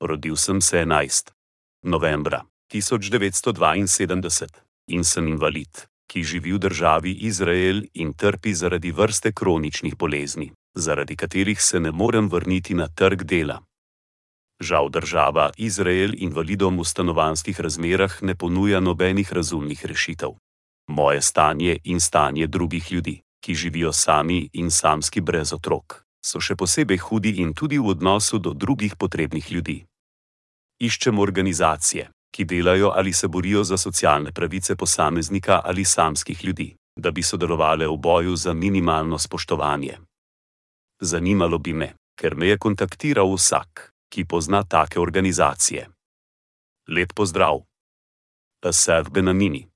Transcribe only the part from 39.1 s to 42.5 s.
spoštovanje. Zanimalo bi me, ker me